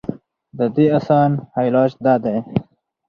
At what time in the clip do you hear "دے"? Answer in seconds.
2.23-2.35